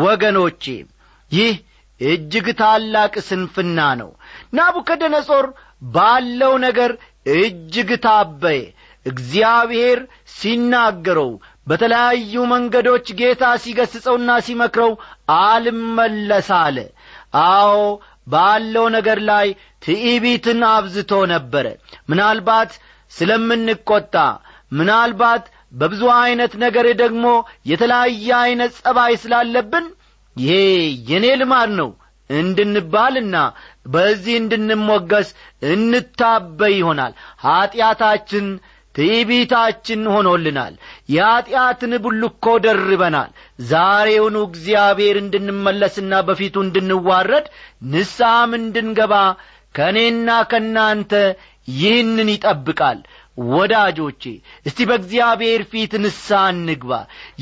ወገኖቼ 0.00 0.64
ይህ 1.30 1.54
እጅግ 2.00 2.46
ታላቅ 2.60 3.14
ስንፍና 3.28 3.78
ነው። 4.00 4.10
ናቡከደነጾር 4.58 5.46
ባለው 5.82 6.52
ነገር 6.66 6.90
እጅግ 7.36 7.90
ታበየ። 8.04 8.60
እግዚአብሔር 9.06 9.98
ሲናገረው 10.34 11.30
በተለያዩ 11.66 12.34
መንገዶች 12.52 13.06
ጌታ 13.20 13.44
ሲገስጸውና 13.62 14.30
ሲመክረው 14.46 14.92
አልመለስ 15.38 16.48
አለ። 16.58 16.76
አዎ 17.46 17.78
ባለው 18.26 18.86
ነገር 18.96 19.18
ላይ 19.30 19.46
ትዕቢትን 19.84 20.60
አብዝቶ 20.70 21.12
ነበረ። 21.32 21.66
ምናልባት 22.10 22.72
ስለምንቈጣ 23.12 24.14
ምናልባት 24.72 25.44
በብዙ 25.72 26.02
ዐይነት 26.16 26.52
ነገር 26.64 26.86
ደግሞ 27.00 27.24
የተለያየ 27.70 28.28
ዐይነት 28.40 28.72
ጸባይ 28.80 29.14
ስላለብን 29.22 29.86
ይሄ 30.36 30.52
የኔ 31.10 31.26
ልማድ 31.40 31.70
ነው 31.80 31.90
እንድንባልና 32.30 33.36
በዚህ 33.86 34.34
እንድንሞገስ 34.40 35.28
እንታበይ 35.72 36.74
ይሆናል። 36.78 37.12
ኀጢአታችን 37.44 38.46
ትዕቢታችን 38.94 40.00
ሆኖልናል። 40.12 40.74
የኀጢአትን 41.10 41.92
ቡልኮ 42.04 42.44
ደርበናል። 42.64 43.30
ዛሬውኑ 43.68 44.36
እግዚአብሔር 44.48 45.16
እንድንመለስና 45.20 46.14
በፊቱ 46.28 46.56
እንድንዋረድ 46.64 47.46
ንስሐም 47.92 48.52
እንድንገባ 48.60 49.14
ከእኔና 49.74 50.28
ከእናንተ 50.50 51.12
ይህንን 51.74 52.28
ይጠብቃል 52.32 52.98
ወዳጆቼ 53.48 54.22
እስቲ 54.66 54.78
በእግዚአብሔር 54.88 55.62
ፊት 55.70 55.92
ንስሐ 56.02 56.40
እንግባ። 56.52 56.92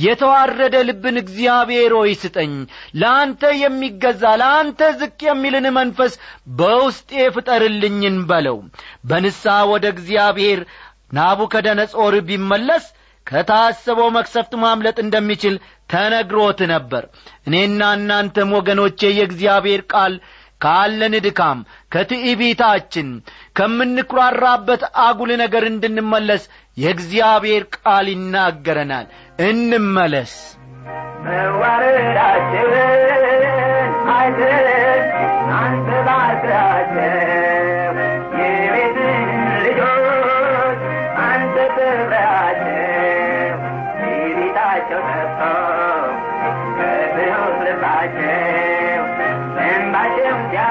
የተዋረደ 0.03 0.75
ልብን 0.89 1.17
እግዚአብሔር 1.23 1.93
ሆይ 1.99 2.13
ስጠኝ። 2.23 2.53
ለአንተ 3.01 3.53
የሚገዛ 3.61 4.25
ለአንተ 4.43 4.91
ዝቅ 5.01 5.21
የሚልን 5.27 5.69
መንፈስ 5.79 6.15
በውስጤ 6.59 7.11
ፍጠርልኝን 7.37 8.19
በለው። 8.31 8.59
በንስሐ 9.09 9.57
ወደ 9.73 9.87
እግዚአብሔር 9.95 10.61
ናቡከደነጾር 11.17 12.15
ቢመለስ 12.29 12.87
ከታሰበው 13.27 14.09
መክሰፍት 14.17 14.53
ማምለጥ 14.63 14.97
እንደሚችል 15.03 15.55
ተነግሮት 15.91 16.61
ነበር። 16.73 17.05
እኔና 17.47 17.81
እናንተም 17.97 18.51
ወገኖቼ 18.57 19.01
የእግዚአብሔር 19.13 19.81
ቃል 19.93 20.15
ካለን 20.61 21.15
ድካም 21.25 21.59
ከትዕቢታችን 21.93 23.09
ከምንኩራራበት 23.59 24.83
አጉል 25.05 25.33
ነገር 25.43 25.65
እንድንመለስ 25.67 26.45
የእግዚአብሔር 26.77 27.65
ቃል 27.77 28.07
ይናገረናል። 28.13 29.07
እንመለስ። 29.43 30.35
መዋረዳችንን 31.27 33.03
አይተን 34.13 35.05
አንተ 35.59 35.89
ልባቸው 47.59 48.76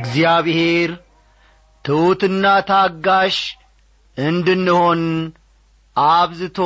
እግዚአብሔር 0.00 0.90
ትሑትና 1.84 2.46
ታጋሽ 2.70 3.36
እንድንሆን 4.18 5.02
አብዝቶ 5.96 6.58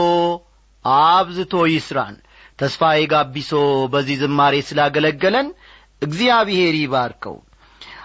አብዝቶ 0.85 1.55
ይስራን። 1.73 2.17
ተስፋዬ 2.59 3.01
ጋቢሶ 3.13 3.53
በዚህ 3.93 4.17
ዝማሬ 4.23 4.55
ስላገለገለን 4.69 5.49
እግዚአብሔር 6.03 6.75
ይባርከው። 6.81 7.37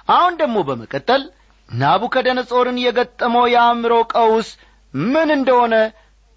አሁን 0.09 0.33
ደግሞ 0.41 0.57
በመቀጠል 0.67 1.23
ናቡከደነጾርን 1.69 2.77
የገጠመው 2.83 3.45
የአእምሮ 3.53 3.93
ቀውስ 4.13 4.49
ምን 4.93 5.29
እንደሆነ 5.35 5.75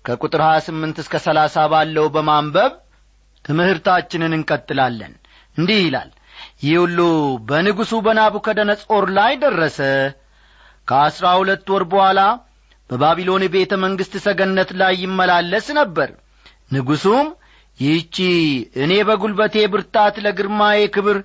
ከቁጥር 0.04 0.40
ሀያ 0.44 0.58
ስምንት 0.66 0.96
እስከ 1.02 1.16
ሰላሳ 1.26 1.56
ባለው 1.72 2.06
በማንበብ 2.14 2.72
ትምህርታችንን 3.44 4.32
እንቀጥላለን። 4.38 5.12
እንዲህ 5.56 5.80
ይላል 5.84 6.10
ይህ 6.62 6.74
ሁሉ 6.82 6.98
በንጉሡ 7.48 7.92
በናቡከደነጾር 8.06 9.04
ላይ 9.18 9.32
ደረሰ። 9.42 9.78
ከአሥራ 10.88 11.26
ሁለት 11.40 11.66
ወር 11.72 11.84
በኋላ 11.92 12.20
በባቢሎን 12.90 13.44
ቤተ 13.54 13.72
መንግሥት 13.84 14.14
ሰገነት 14.24 14.70
ላይ 14.80 14.94
ይመላለስ 15.04 15.66
ነበር። 15.80 16.10
ንጉሡም 16.72 17.28
ይህቺ 17.78 18.16
እኔ 18.84 18.92
በጒልበቴ 19.08 19.56
ብርታት 19.72 20.16
ለግርማዬ 20.24 20.80
ክብር 20.94 21.18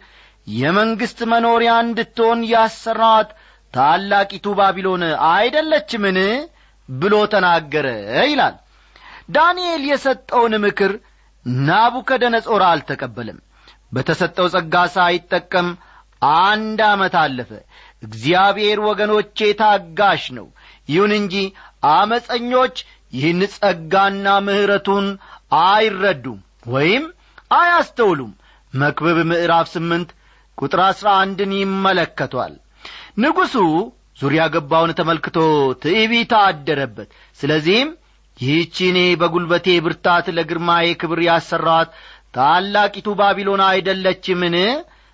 የመንግሥት 0.54 1.20
መኖሪያ 1.32 1.72
እንድትሆን 1.86 2.40
ያሰራዋት 2.52 3.30
ታላቂቱ 3.74 4.46
ባቢሎን 4.60 5.04
አይደለችምን 5.32 6.18
ብሎ 6.90 7.14
ተናገረ 7.34 7.88
ይላል። 8.26 8.56
ዳንኤል 9.30 9.84
የሰጠውን 9.90 10.54
ምክር 10.66 10.92
ናቡከደነጾር 11.68 12.62
አልተቀበለም። 12.68 13.40
በተሰጠው 13.94 14.48
ጸጋ 14.54 14.76
ሳይጠቀም 14.96 15.68
አንድ 16.42 16.80
ዓመት 16.90 17.16
አለፈ። 17.22 17.52
እግዚአብሔር 18.04 18.78
ወገኖቼ 18.88 19.40
ታጋሽ 19.60 20.24
ነው። 20.38 20.48
ይሁን 20.90 21.12
እንጂ 21.20 21.36
አመፀኞች 21.94 22.76
ይህን 23.14 23.42
ጸጋና 23.54 24.28
ምሕረቱን 24.46 25.06
አይረዱም 25.64 26.40
ወይም 26.68 27.04
አያስተውሉም። 27.58 28.32
መክብብ 28.74 29.18
ምዕራፍ 29.30 29.68
ስምንት 29.76 30.10
ቁጥር 30.58 30.80
አሥራ 30.86 31.08
አንድን 31.22 31.52
ይመለከቷል። 31.58 32.54
ንጉሡ 33.18 33.56
ዙሪያ 34.20 34.44
ገባውን 34.54 34.92
ተመልክቶ 35.00 35.38
ትዕቢት 35.84 36.32
አደረበት። 36.42 37.10
ስለዚህም 37.40 37.90
ይህቺ 38.38 38.76
እኔ 38.90 39.00
በጒልበቴ 39.22 39.68
ብርታት 39.86 40.26
ለግርማዬ 40.38 40.88
ክብር 41.02 41.20
ያሠራዋት 41.28 41.90
ታላቂቱ 42.34 43.08
ባቢሎን 43.20 43.62
አይደለችምን? 43.68 44.56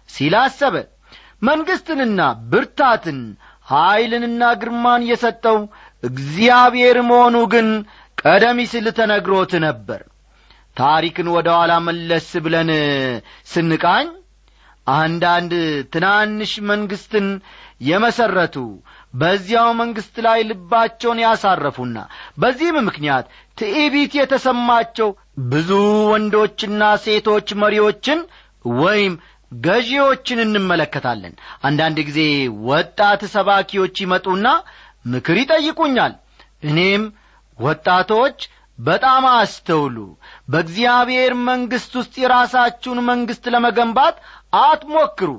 ሲል 0.09 0.33
አሰበ። 0.39 0.75
መንግሥትንና 1.41 2.19
ብርታትን 2.51 3.19
ኀይልንና 3.67 4.43
ግርማን 4.61 5.01
የሰጠው 5.09 5.57
እግዚአብሔር 6.03 6.97
መሆኑ 7.09 7.35
ግን 7.53 7.67
ቀደም 8.17 8.57
ሲል 8.71 8.87
ተነግሮት 8.97 9.53
ነበር። 9.65 10.01
ታሪክን 10.77 11.27
ወደ 11.35 11.47
ኋላ 11.57 11.73
መለስ 11.87 12.29
ብለን 12.45 12.69
ስንቃኝ 13.45 14.07
አንዳንድ 14.87 15.53
ትናንሽ 15.93 16.51
መንግሥትን 16.69 17.27
የመሠረቱ 17.81 18.55
በዚያው 19.13 19.69
መንግሥት 19.79 20.15
ላይ 20.25 20.39
ልባቸውን 20.49 21.19
ያሳረፉና 21.23 21.97
በዚህም 22.41 22.77
ምክንያት 22.87 23.25
ትዕቢት 23.57 24.13
የተሰማቸው 24.19 25.09
ብዙ 25.51 25.69
ወንዶችና 26.11 26.83
ሴቶች 27.05 27.49
መሪዎችን 27.63 28.19
ወይም 28.79 29.13
ገዢዎችን 29.51 30.39
እንመለከታለን። 30.45 31.33
አንዳንድ 31.63 31.97
ጊዜ 32.07 32.19
ወጣት 32.69 33.21
ሰባኪዎች 33.33 33.95
ይመጡና 34.03 34.47
ምክር 35.05 35.37
ይጠይቁኛል። 35.41 36.13
እኔም 36.63 37.03
ወጣቶች 37.59 38.37
በጣም 38.79 39.23
አስተውሉ። 39.33 39.97
በእግዚአብሔር 40.49 41.33
መንግሥት 41.47 41.93
ውስጥ 41.99 42.13
የራሳችሁን 42.21 42.99
መንግሥት 43.09 43.45
ለመገንባት 43.53 44.15
አትሞክሩ። 44.61 45.29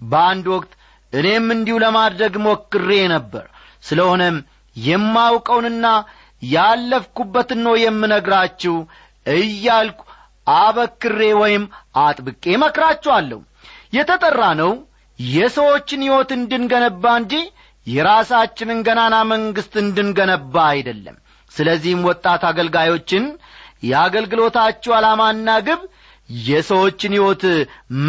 በአንድ 0.00 0.46
ወቅት 0.54 0.72
እኔም 1.12 1.46
እንዲሁ 1.54 1.76
ለማድረግ 1.84 2.34
ሞክሬ 2.46 2.90
ነበር። 3.14 3.44
ስለሆነም 3.84 4.36
የማውቀውንና 4.76 5.86
ያለፍኩበትን 6.42 7.60
ነው 7.66 7.74
የምነግራችሁ 7.80 8.76
እያልኩ 9.26 10.00
አበክሬ 10.46 11.20
ወይም 11.42 11.64
አጥብቄ 12.02 12.44
መክራችኋለሁ። 12.62 13.40
የተጠራ 13.92 14.42
ነው 14.60 14.72
የሰዎችን 15.18 16.02
ሕይወት 16.04 16.30
እንድንገነባ 16.36 17.04
እንጂ 17.20 17.34
የራሳችንን 17.86 18.78
ገናና 18.86 19.16
መንግሥት 19.30 19.74
እንድንገነባ 19.82 20.54
አይደለም 20.72 21.16
ስለዚህም 21.54 22.06
ወጣት 22.08 22.42
አገልጋዮችን 22.48 23.24
የአገልግሎታችሁ 23.88 24.92
ዓላማና 24.98 25.48
ግብ 25.66 25.80
የሰዎችን 26.44 27.14
ሕይወት 27.16 27.42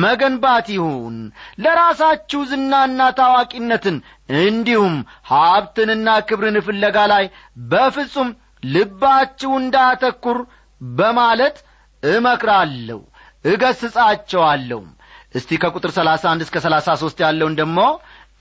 መገንባት 0.02 0.68
ይሁን። 0.76 1.16
ለራሳችሁ 1.64 2.42
ዝናና 2.52 3.08
ታዋቂነትን 3.18 3.98
እንዲሁም 4.42 4.96
ሀብትንና 5.32 6.10
ክብርን 6.30 6.58
ፍለጋ 6.68 6.98
ላይ 7.14 7.26
በፍጹም 7.72 8.30
ልባችሁ 8.68 9.52
እንዳተኩር 9.62 10.40
በማለት 10.82 11.58
እመክራለሁ 12.04 13.00
እገስጻቸዋለሁም 13.46 14.88
እስቲ 15.36 15.58
ከቁጥር 15.62 15.92
ሰላሳ 15.98 16.24
አንድ 16.32 16.42
እስከ 16.46 16.58
ሰላሳ 16.66 16.90
ሦስት 17.02 17.20
ያለውን 17.24 17.56
ደግሞ 17.60 17.80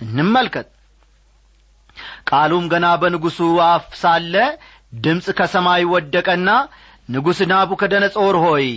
እንመልከት። 0.05 0.69
ቃሉም 2.31 2.64
ገና 2.73 2.87
በንጉሡ 3.03 3.38
አፍ 3.64 3.85
ሳለ 4.01 4.35
ድምፅ 4.98 5.26
ከሰማይ 5.38 5.83
ወደቀና 5.92 6.50
ንጉሥ 7.09 7.38
ናቡከደነጾር 7.50 8.37
ሆይ 8.44 8.68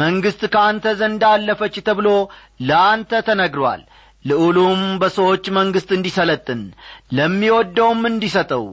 መንግሥት 0.00 0.42
ከአንተ 0.54 0.94
ዘንድ 1.00 1.22
አለፈች 1.30 1.74
ተብሎ 1.88 2.08
ለአንተ 2.68 3.20
ተነግሮአል 3.28 3.82
ልዑሉም 4.24 4.80
በሰዎች 5.00 5.44
መንግሥት 5.56 5.90
እንዲሰለጥን 5.96 6.60
ለሚወደውም 7.16 8.00
እንዲሰጠው 8.10 8.64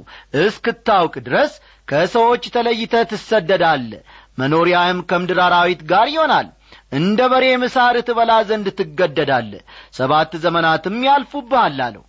እስክታውቅ 0.43 1.15
ድረስ 1.27 1.53
ከሰዎች 1.87 2.43
ተለይተ 2.55 3.03
ትሰደዳለ 3.11 3.91
መኖሪያህም 4.37 4.99
ከምድር 5.09 5.39
አራዊት 5.47 5.81
ጋር 5.91 6.07
ይሆናል። 6.13 6.47
እንደ 6.91 7.19
በሬም 7.31 7.63
ሳር 7.73 7.95
ትበላ 8.07 8.31
ዘንድ 8.49 8.67
ትገደዳለ 8.79 9.51
ሰባት 9.93 10.31
ዘመናትም 10.43 10.97
ያልፉብሃል 11.07 11.79
አለው። 11.85 12.03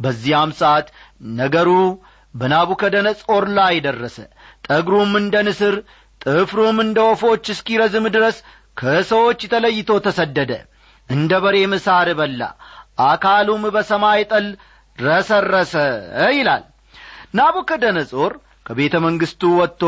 በዚያም 0.00 0.52
ሰዓት 0.60 0.86
ነገሩ 1.38 1.68
በናቡከደነጾር 2.34 3.44
ላይ 3.58 3.74
ደረሰ። 3.86 4.16
ጠግሩም 4.68 5.12
እንደ 5.20 5.34
ንስር 5.46 5.74
ጥፍሩም 6.20 6.78
እንደ 6.84 6.98
ወፎች 7.08 7.44
እስኪረዝም 7.54 8.06
ድረስ 8.14 8.36
ከሰዎች 8.78 9.40
ተለይቶ 9.52 9.90
ተሰደደ። 10.06 10.52
እንደ 11.10 11.32
በሬም 11.44 11.72
ሳር 11.84 12.08
በላ 12.18 12.42
አካሉም 13.04 13.62
በሰማይ 13.74 14.22
ጠል 14.30 14.46
ረሰረሰ 14.98 15.74
ይላል። 16.34 16.64
ናቡከደነጾር 17.38 18.32
ከቤተ 18.66 18.94
መንግሥቱ 19.06 19.42
ወጥቶ 19.58 19.82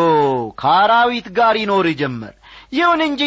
ከአራዊት 0.61 1.27
ጋር 1.37 1.55
ይኖር 1.61 1.87
ጀመር። 2.01 2.35
ይሁን 2.73 3.01
እንጂ 3.07 3.23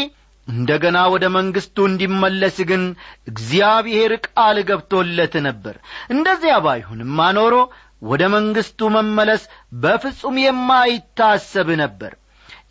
እንደ 0.47 0.69
ገና 0.83 0.97
ወደ 1.13 1.25
መንግሥቱ 1.35 1.77
እንዲመለስ 1.89 2.57
ግን 2.69 2.83
እግዚአብሔር 3.31 4.11
ቃል 4.27 4.57
ገብቶለት 4.69 5.33
ነበር። 5.47 5.75
እንደዚያ 6.13 6.55
ባይሆንማ 6.65 7.27
ኖሮ 7.37 7.55
ወደ 8.01 8.23
መንግሥቱ 8.33 8.89
መመለስ 8.95 9.41
በፍጹም 9.81 10.35
የማይታሰብ 10.43 11.69
ነበር። 11.81 12.11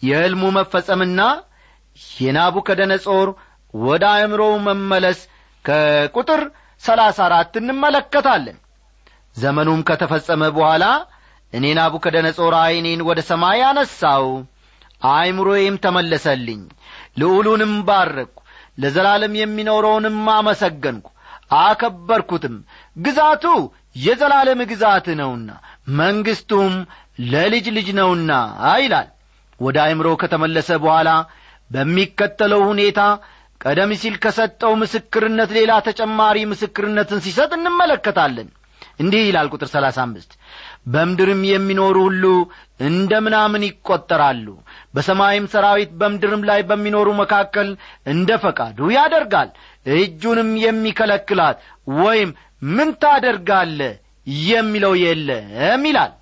የሕልሙ 0.07 0.45
መፈጸምና 0.57 1.21
የናቡከደነጾር 2.19 3.29
ወደ 3.75 4.05
አእምሮው 4.13 4.53
መመለስ 4.67 5.19
ከቁጥር 5.65 6.43
ሰላሳ 6.83 7.19
አራት 7.27 7.55
እንመለከታለን። 7.61 8.59
ዘመኑም 9.37 9.81
ከተፈጸመ 9.89 10.43
በኋላ 10.57 10.85
እኔ 11.53 11.67
ናቡከደነጾር 11.79 12.55
ዐይኔን 12.61 13.01
ወደ 13.09 13.21
ሰማይ 13.31 13.61
አነሳው 13.69 14.27
አእምሮዬም 15.11 15.77
ተመለሰልኝ። 15.85 16.63
ልዑሉንም 17.21 17.75
ባረቅሁ 17.89 18.35
ለዘላለም 18.79 19.35
የሚኖረውንም 19.41 20.19
አመሰገንሁ 20.35 21.05
አከበርኩትም። 21.51 22.57
ግዛቱ 22.97 23.45
የዘላለም 23.97 24.61
ግዛት 24.71 25.07
ነውና 25.21 25.51
መንግሥቱም 26.01 26.75
ለልጅ 27.33 27.67
ልጅ 27.77 27.89
ነውና 27.99 28.33
ይላል። 28.83 29.09
ወደ 29.61 29.77
አእምሮ 29.85 30.09
ከተመለሰ 30.21 30.71
በኋላ 30.83 31.11
በሚከተለው 31.71 32.63
ሁኔታ 32.69 33.01
ቀደም 33.61 33.91
ሲል 34.01 34.15
ከሰጠው 34.25 34.73
ምስክርነት 34.83 35.51
ሌላ 35.57 35.73
ተጨማሪ 35.87 36.39
ምስክርነትን 36.51 37.23
ሲሰጥ 37.25 37.51
እንመለከታለን። 37.57 38.49
እንዲህ 39.03 39.23
ይላል 39.27 39.49
ቁጥር 39.53 39.69
ሰላሳ 39.73 39.99
አምስት። 40.05 40.31
በምድርም 40.87 41.43
የሚኖሩ 41.49 41.97
ሁሉ 42.07 42.25
እንደ 42.81 43.13
ምናምን 43.27 43.63
ይቈጠራሉ። 43.69 44.47
በሰማይም 44.95 45.47
ሰራዊት 45.53 45.91
በምድርም 46.01 46.43
ላይ 46.49 46.61
በሚኖሩ 46.69 47.09
መካከል 47.21 47.69
እንደ 48.07 48.31
ፈቃዱ 48.45 48.79
ያደርጋል 48.97 49.51
እጁንም 49.97 50.51
የሚከለክላት 50.63 51.59
ወይም 51.99 52.31
ምን 52.71 52.89
ታደርጋለ 53.03 53.81
የሚለው 54.47 54.95
የለም 55.03 55.85
ይላል። 55.89 56.13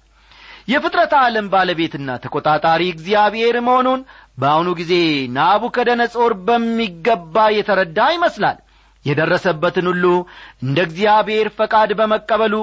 የፍጥረት 0.68 1.12
ዓለም 1.18 1.46
ባለቤትና 1.52 2.11
ተቈጣጣሪ 2.22 2.83
እግዚአብሔር 2.90 3.57
መሆኑን 3.66 4.00
በአሁኑ 4.38 4.68
ጊዜ 4.81 4.92
ናቡከደነጾር 5.37 6.33
በሚገባ 6.46 7.44
የተረዳ 7.57 7.98
ይመስላል። 8.14 8.59
የደረሰበትን 9.05 9.87
ሁሉ 9.90 10.05
እንደ 10.64 10.79
እግዚአብሔር 10.87 11.48
ፈቃድ 11.59 11.90
በመቀበሉ 11.98 12.55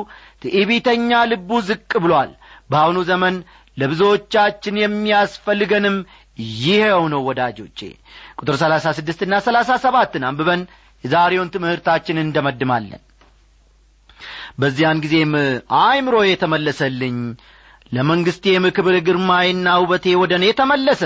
ትዕቢተኛ 0.41 1.21
ልቡ 1.31 1.59
ዝቅ 1.67 1.91
ብሏል። 2.03 2.31
በአሁኑ 2.71 2.97
ዘመን 3.09 3.35
ለብዙዎቻችን 3.77 4.75
የሚያስፈልገንም 4.81 5.95
ይኸው 6.59 7.03
ነው 7.13 7.21
ወዳጆቼ። 7.27 7.79
ቁጥር 8.39 8.55
ሰላሳ 8.61 8.85
ስድስትና 8.97 9.33
ሰላሳ 9.47 9.71
ሰባትን 9.83 10.23
አንብበን 10.29 10.61
የዛሬውን 11.03 11.51
ትምህርታችንን 11.53 12.25
እንደመድማለን። 12.25 13.01
በዚያን 14.59 15.01
ጊዜም 15.03 15.33
አእምሮ 15.79 16.15
የተመለሰልኝ 16.25 17.17
ለመንግሥቴም 17.91 18.63
ክብር 18.75 18.95
ግርማዬና 19.07 19.67
ውበቴ 19.81 20.05
ወደ 20.21 20.33
እኔ 20.39 20.45
ተመለሰ። 20.59 21.01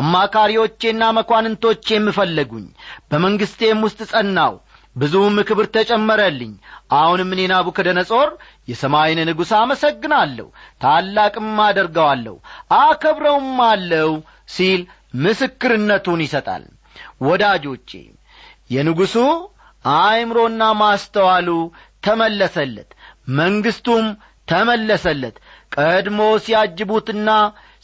አማካሪዎቼና 0.00 1.02
መኳንንቶቼም 1.16 2.04
ፈለጉኝ። 2.16 2.66
በመንግሥቴም 3.10 3.80
ውስጥ 3.86 4.00
ጸናው። 4.12 4.54
ብዙም 4.96 5.36
ክብር 5.48 5.66
ተጨመረልኝ። 5.74 6.52
አሁንም 6.96 7.30
እኔ 7.34 7.42
ናቡከደነጾር 7.52 8.30
የሰማይን 8.68 9.20
ንጉሥ 9.28 9.52
አመሰግናለሁ። 9.60 10.46
ታላቅም 10.80 11.54
አደርገዋለሁ። 11.66 12.36
አከብረውም 12.80 13.60
አለው 13.68 14.10
ሲል 14.48 14.82
ምስክርነቱን 15.24 16.20
ይሰጣል። 16.26 16.64
ወዳጆቼ 17.22 17.90
የንጉሡ 18.70 19.14
አእምሮና 19.84 20.62
ማስተዋሉ 20.80 21.48
ተመለሰለት 22.02 22.90
መንግሥቱም 23.38 24.06
ተመለሰለት። 24.48 25.36
ቀድሞ 25.76 26.20
ሲያጅቡትና 26.44 27.28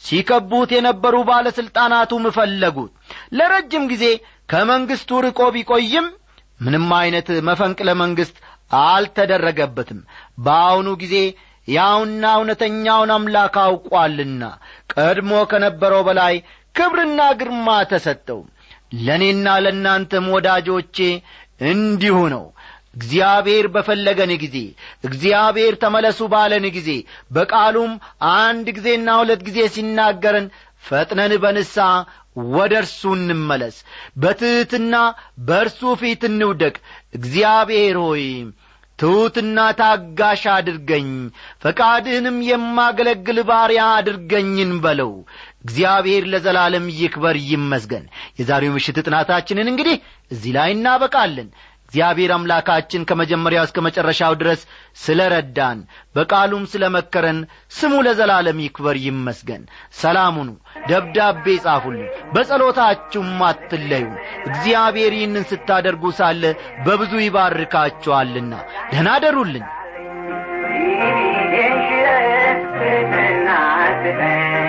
ሲከቡት 0.03 0.69
የነበሩ 0.75 1.15
ባለሥልጣናቱም 1.29 2.25
ፈለጉት። 2.35 2.91
ለረጅም 3.37 3.85
ጊዜ 3.91 4.05
ከመንግሥቱ 4.49 5.19
ርቆ 5.25 5.39
ቢቆይም 5.55 6.07
ምንም 6.59 6.87
ዐይነት 6.97 7.27
መፈንቅለ 7.49 7.89
መንግሥት 8.01 8.37
አልተደረገበትም። 8.85 9.99
በአሁኑ 10.45 10.87
ጊዜ 11.03 11.15
ያውና 11.67 12.25
እውነተኛውን 12.37 13.11
አምላክ 13.15 13.55
አውቋልና 13.63 14.43
ቀድሞ 14.93 15.31
ከነበረው 15.51 16.01
በላይ 16.07 16.35
ክብርና 16.75 17.21
ግርማ 17.39 17.67
ተሰጠው 17.91 18.39
ለእኔና 18.91 19.47
ለእናንተም 19.63 20.27
ወዳጆቼ 20.35 20.97
እንዲሁ 21.69 22.17
ነው። 22.33 22.45
እግዚአብሔር 22.95 23.65
በፈለገን 23.73 24.31
ጊዜ 24.43 24.55
እግዚአብሔር 25.07 25.73
ተመለሱ 25.83 26.19
ባለን 26.31 26.65
ጊዜ 26.77 26.89
በቃሉም 27.35 27.91
አንድ 28.35 28.67
ጊዜና 28.77 29.09
ሁለት 29.19 29.41
ጊዜ 29.47 29.59
ሲናገረን 29.75 30.47
ፈጥነን 30.83 31.33
በንሳ 31.43 31.75
ወደ 32.53 32.73
እርሱ 32.81 33.01
እንመለስ። 33.17 33.77
በትሕትና 34.17 34.95
በእርሱ 35.47 35.81
ፊት 36.01 36.21
እንውደቅ። 36.29 36.75
እግዚአብሔር 37.19 37.97
ሆይ 38.03 38.25
ትሑትና 38.99 39.59
ታጋሽ 39.79 40.41
አድርገኝ 40.53 41.09
ፈቃድህንም 41.63 42.37
የማገለግል 42.47 43.37
ባሪያ 43.49 43.83
አድርገኝን 43.97 44.71
በለው 44.83 45.11
እግዚአብሔር 45.63 46.23
ለዘላለም 46.33 46.85
ይክበር 46.99 47.37
ይመስገን 47.49 48.05
የዛሬው 48.39 48.75
ምሽት 48.75 48.99
ጥናታችንን 49.07 49.71
እንግዲህ 49.71 49.97
እዚህ 50.31 50.53
ላይ 50.57 50.71
እናበቃለን 50.75 51.49
እግዚአብሔር 51.85 52.31
አምላካችን 52.33 53.05
ከመጀመሪያው 53.09 53.63
እስከ 53.67 53.77
መጨረሻው 53.85 54.33
ድረስ 54.41 54.61
ስለ 55.03 55.19
ረዳን 55.33 55.79
በቃሉም 56.15 56.63
ስለ 56.73 56.83
መከረን 56.95 57.39
ስሙ 57.77 57.93
ለዘላለም 58.07 58.59
ይክበር 58.65 58.97
ይመስገን 59.05 59.63
ሰላሙኑ 60.01 60.49
ደብዳቤ 60.89 61.55
ጻፉልን 61.65 62.05
በጸሎታችሁም 62.35 63.41
አትለዩን 63.49 64.13
እግዚአብሔር 64.49 65.15
ይህንን 65.19 65.47
ስታደርጉ 65.51 66.13
ሳለ 66.19 66.43
በብዙ 66.87 67.13
ይባርካችኋልና 67.25 68.53
ደህና 68.91 69.09
አደሩልን 69.17 69.65
የራሴም 74.01 74.68